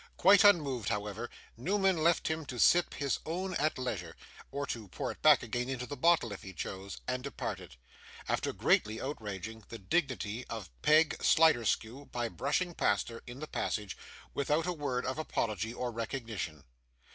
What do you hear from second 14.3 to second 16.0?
without a word of apology or